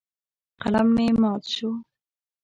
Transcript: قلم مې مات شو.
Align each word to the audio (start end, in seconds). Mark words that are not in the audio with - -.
قلم 0.61 0.87
مې 0.95 1.07
مات 1.21 1.43
شو. 1.55 1.71